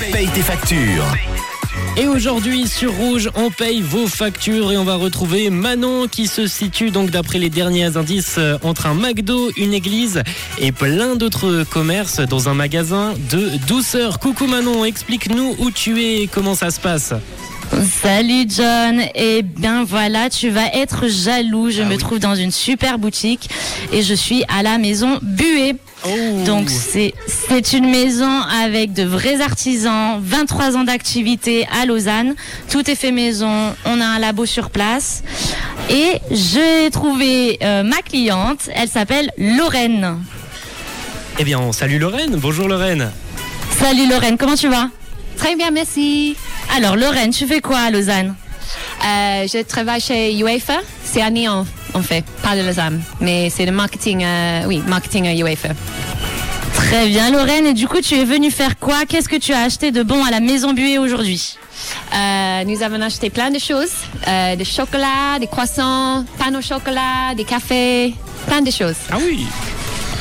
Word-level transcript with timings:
paye 0.00 0.28
tes 0.28 0.40
factures. 0.40 1.04
Et 1.96 2.06
aujourd'hui 2.06 2.66
sur 2.66 2.92
Rouge, 2.92 3.30
on 3.34 3.50
paye 3.50 3.82
vos 3.82 4.06
factures 4.06 4.72
et 4.72 4.78
on 4.78 4.84
va 4.84 4.96
retrouver 4.96 5.50
Manon 5.50 6.08
qui 6.08 6.26
se 6.26 6.46
situe 6.46 6.90
donc 6.90 7.10
d'après 7.10 7.38
les 7.38 7.50
derniers 7.50 7.96
indices 7.96 8.36
euh, 8.38 8.56
entre 8.62 8.86
un 8.86 8.94
McDo, 8.94 9.50
une 9.56 9.74
église 9.74 10.22
et 10.58 10.72
plein 10.72 11.16
d'autres 11.16 11.64
commerces 11.70 12.20
dans 12.20 12.48
un 12.48 12.54
magasin 12.54 13.12
de 13.30 13.50
douceur. 13.66 14.18
Coucou 14.18 14.46
Manon, 14.46 14.84
explique-nous 14.84 15.56
où 15.58 15.70
tu 15.70 16.02
es 16.02 16.22
et 16.22 16.26
comment 16.26 16.54
ça 16.54 16.70
se 16.70 16.80
passe. 16.80 17.12
Salut 18.02 18.46
John, 18.48 19.00
et 19.14 19.42
bien 19.42 19.84
voilà, 19.84 20.28
tu 20.28 20.50
vas 20.50 20.66
être 20.74 21.06
jaloux. 21.08 21.70
Je 21.70 21.82
Ah 21.82 21.84
me 21.84 21.92
oui. 21.92 21.98
trouve 21.98 22.18
dans 22.18 22.34
une 22.34 22.50
super 22.50 22.98
boutique 22.98 23.48
et 23.92 24.02
je 24.02 24.12
suis 24.12 24.44
à 24.48 24.62
la 24.62 24.76
maison 24.76 25.18
Buée. 25.22 25.76
Oh. 26.04 26.08
Donc 26.44 26.68
c'est 26.68 27.14
c'est 27.28 27.72
une 27.72 27.88
maison 27.88 28.40
avec 28.62 28.92
de 28.92 29.04
vrais 29.04 29.40
artisans, 29.40 30.20
23 30.20 30.76
ans 30.76 30.84
d'activité 30.84 31.66
à 31.80 31.86
Lausanne. 31.86 32.34
Tout 32.70 32.90
est 32.90 32.94
fait 32.96 33.12
maison, 33.12 33.72
on 33.84 34.00
a 34.00 34.04
un 34.04 34.18
labo 34.18 34.46
sur 34.46 34.70
place. 34.70 35.22
Et 35.88 36.18
j'ai 36.30 36.90
trouvé 36.90 37.58
euh, 37.62 37.82
ma 37.84 38.02
cliente, 38.02 38.68
elle 38.74 38.88
s'appelle 38.88 39.30
Lorraine. 39.38 40.16
Eh 41.38 41.44
bien, 41.44 41.58
on 41.60 41.72
salue 41.72 41.98
Lorraine. 42.00 42.34
Bonjour 42.36 42.66
Lorraine. 42.68 43.10
Salut 43.78 44.08
Lorraine, 44.08 44.36
comment 44.36 44.56
tu 44.56 44.68
vas? 44.68 44.88
Très 45.36 45.54
bien, 45.56 45.70
merci. 45.70 46.36
Alors 46.76 46.96
Lorraine, 46.96 47.30
tu 47.30 47.46
fais 47.46 47.60
quoi 47.60 47.78
à 47.78 47.90
Lausanne? 47.90 48.34
Euh, 49.04 49.46
je 49.46 49.62
travaille 49.62 50.00
chez 50.00 50.34
UEFA. 50.38 50.78
C'est 51.02 51.22
à 51.22 51.30
Nyon, 51.30 51.66
en 51.94 52.02
fait, 52.02 52.24
pas 52.42 52.56
de 52.56 52.62
Lausanne. 52.62 53.02
Mais 53.20 53.50
c'est 53.50 53.66
le 53.66 53.72
marketing, 53.72 54.22
euh, 54.24 54.62
oui, 54.66 54.82
marketing 54.86 55.26
à 55.26 55.34
UEFA. 55.34 55.70
Très 56.74 57.06
bien 57.08 57.30
Lorraine, 57.30 57.66
et 57.66 57.74
du 57.74 57.88
coup 57.88 58.00
tu 58.00 58.14
es 58.14 58.24
venue 58.24 58.50
faire 58.50 58.78
quoi? 58.78 59.04
Qu'est-ce 59.08 59.28
que 59.28 59.36
tu 59.36 59.52
as 59.52 59.62
acheté 59.62 59.90
de 59.90 60.02
bon 60.02 60.24
à 60.24 60.30
la 60.30 60.40
maison 60.40 60.72
Buée 60.72 60.98
aujourd'hui? 60.98 61.56
Euh, 62.14 62.64
nous 62.64 62.82
avons 62.82 63.00
acheté 63.02 63.30
plein 63.30 63.50
de 63.50 63.58
choses. 63.58 63.92
Euh, 64.26 64.56
des 64.56 64.64
chocolats, 64.64 65.38
des 65.40 65.46
croissants, 65.46 66.24
pain 66.38 66.54
au 66.56 66.62
chocolat, 66.62 67.34
des 67.36 67.44
cafés, 67.44 68.14
plein 68.46 68.62
de 68.62 68.70
choses. 68.70 68.96
Ah 69.10 69.16
oui. 69.20 69.46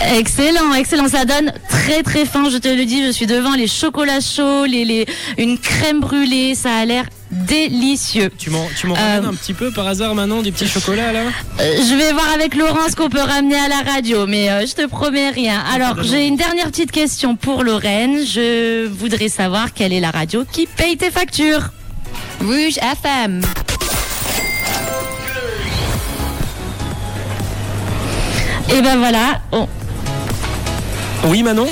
Excellent, 0.00 0.72
excellent. 0.74 1.08
Ça 1.08 1.24
donne 1.24 1.52
très 1.68 2.02
très 2.02 2.24
fin, 2.24 2.48
je 2.50 2.56
te 2.58 2.68
le 2.68 2.84
dis. 2.84 3.04
Je 3.04 3.10
suis 3.10 3.26
devant 3.26 3.54
les 3.54 3.66
chocolats 3.66 4.20
chauds, 4.20 4.64
les, 4.64 4.84
les, 4.84 5.06
une 5.38 5.58
crème 5.58 6.00
brûlée. 6.00 6.54
Ça 6.54 6.72
a 6.76 6.84
l'air 6.84 7.04
délicieux. 7.30 8.30
Tu 8.38 8.48
m'en, 8.50 8.66
tu 8.78 8.86
m'en 8.86 8.94
ramènes 8.94 9.24
Euh. 9.24 9.28
un 9.28 9.34
petit 9.34 9.54
peu 9.54 9.70
par 9.72 9.86
hasard 9.86 10.14
Manon 10.14 10.40
des 10.42 10.52
petits 10.52 10.68
chocolats 10.68 11.12
là? 11.12 11.24
Euh, 11.60 11.76
je 11.76 11.94
vais 11.94 12.12
voir 12.12 12.30
avec 12.32 12.54
Laurent 12.54 12.88
ce 12.88 12.96
qu'on 12.96 13.10
peut 13.10 13.20
ramener 13.20 13.56
à 13.56 13.68
la 13.68 13.82
radio, 13.92 14.26
mais 14.26 14.50
euh, 14.50 14.66
je 14.66 14.74
te 14.74 14.86
promets 14.86 15.30
rien. 15.30 15.60
Alors, 15.74 16.02
j'ai 16.02 16.26
une 16.26 16.36
dernière 16.36 16.66
petite 16.66 16.92
question 16.92 17.34
pour 17.36 17.64
Lorraine. 17.64 18.18
Je 18.24 18.86
voudrais 18.86 19.28
savoir 19.28 19.74
quelle 19.74 19.92
est 19.92 20.00
la 20.00 20.10
radio 20.10 20.44
qui 20.50 20.66
paye 20.66 20.96
tes 20.96 21.10
factures. 21.10 21.70
Rouge 22.40 22.78
FM. 22.78 23.42
Et 28.70 28.82
ben 28.82 28.98
voilà. 28.98 29.40
On- 29.52 29.66
Oui 31.24 31.42
Manon. 31.42 31.66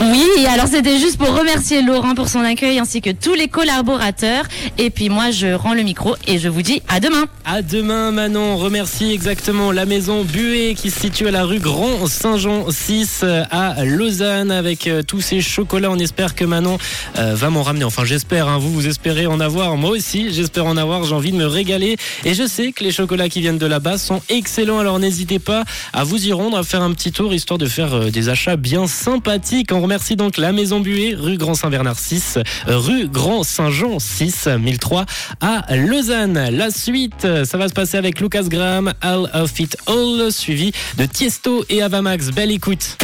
Oui, 0.00 0.46
alors 0.48 0.66
c'était 0.66 0.98
juste 0.98 1.16
pour 1.16 1.36
remercier 1.36 1.82
Laurent 1.82 2.14
pour 2.14 2.28
son 2.28 2.40
accueil 2.40 2.78
ainsi 2.78 3.00
que 3.00 3.10
tous 3.10 3.34
les 3.34 3.48
collaborateurs. 3.48 4.46
Et 4.78 4.90
puis 4.90 5.08
moi, 5.08 5.30
je 5.30 5.52
rends 5.52 5.74
le 5.74 5.82
micro 5.82 6.16
et 6.26 6.38
je 6.38 6.48
vous 6.48 6.62
dis 6.62 6.82
à 6.88 6.98
demain. 6.98 7.26
À 7.44 7.62
demain 7.62 8.10
Manon, 8.10 8.56
remercie 8.56 9.12
exactement 9.12 9.70
la 9.70 9.84
maison 9.84 10.24
Buée 10.24 10.74
qui 10.76 10.90
se 10.90 11.00
situe 11.00 11.28
à 11.28 11.30
la 11.30 11.44
rue 11.44 11.60
Grand 11.60 12.06
Saint-Jean 12.06 12.70
6 12.70 13.20
euh, 13.22 13.44
à 13.50 13.84
Lausanne 13.84 14.50
avec 14.50 14.86
euh, 14.86 15.02
tous 15.02 15.20
ces 15.20 15.40
chocolats. 15.40 15.90
On 15.90 15.98
espère 15.98 16.34
que 16.34 16.44
Manon 16.44 16.78
euh, 17.18 17.34
va 17.34 17.50
m'en 17.50 17.62
ramener. 17.62 17.84
Enfin 17.84 18.04
j'espère, 18.04 18.48
hein. 18.48 18.58
vous 18.58 18.72
vous 18.72 18.88
espérez 18.88 19.26
en 19.26 19.38
avoir. 19.38 19.76
Moi 19.76 19.90
aussi 19.90 20.32
j'espère 20.32 20.66
en 20.66 20.76
avoir, 20.76 21.04
j'ai 21.04 21.14
envie 21.14 21.32
de 21.32 21.36
me 21.36 21.46
régaler. 21.46 21.96
Et 22.24 22.34
je 22.34 22.46
sais 22.46 22.72
que 22.72 22.82
les 22.82 22.92
chocolats 22.92 23.28
qui 23.28 23.40
viennent 23.40 23.58
de 23.58 23.66
là-bas 23.66 23.98
sont 23.98 24.20
excellents. 24.28 24.78
Alors 24.78 24.98
n'hésitez 24.98 25.38
pas 25.38 25.64
à 25.92 26.02
vous 26.02 26.26
y 26.26 26.32
rendre, 26.32 26.58
à 26.58 26.64
faire 26.64 26.82
un 26.82 26.92
petit 26.92 27.12
tour 27.12 27.32
histoire 27.34 27.58
de 27.58 27.66
faire 27.66 28.10
des 28.10 28.28
achats 28.28 28.56
bien 28.56 28.86
sympathiques. 28.86 29.72
Remercie 29.82 30.16
donc 30.16 30.36
la 30.36 30.52
maison 30.52 30.80
Buée, 30.80 31.14
rue 31.14 31.36
Grand 31.36 31.54
Saint-Bernard 31.54 31.98
6, 31.98 32.38
euh, 32.68 32.78
rue 32.78 33.08
Grand 33.08 33.42
Saint-Jean 33.42 33.98
6, 33.98 34.48
1003 34.58 35.06
à 35.40 35.76
Lausanne. 35.76 36.50
La 36.50 36.70
suite, 36.70 37.24
euh, 37.24 37.44
ça 37.44 37.58
va 37.58 37.68
se 37.68 37.74
passer 37.74 37.96
avec 37.96 38.20
Lucas 38.20 38.44
Graham, 38.44 38.92
All 39.00 39.30
of 39.34 39.58
It 39.58 39.76
All, 39.86 40.32
suivi 40.32 40.72
de 40.96 41.06
Tiesto 41.06 41.64
et 41.68 41.82
Avamax. 41.82 42.30
Belle 42.30 42.50
écoute. 42.50 42.96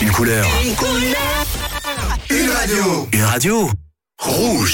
Une 0.00 0.10
couleur. 0.10 0.46
Une 2.30 2.50
radio. 2.50 3.08
Une 3.12 3.22
radio. 3.22 3.70
Rouge. 4.18 4.70